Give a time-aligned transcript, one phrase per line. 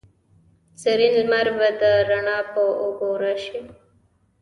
[0.81, 3.59] زرین لمر به د روڼا په اوږو راشي